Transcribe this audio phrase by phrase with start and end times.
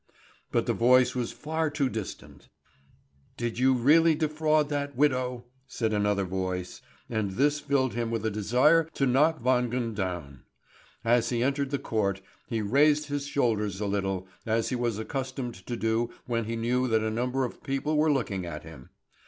[0.51, 2.49] But the voice was far too distant.
[3.37, 8.31] "Did you really defraud that widow?" said another voice; and this filled him with a
[8.31, 10.41] desire to knock Wangen down.
[11.05, 15.53] As he entered the court, he raised his shoulders a little, as he was accustomed
[15.67, 18.89] to do when he knew that a number of people were looking at him.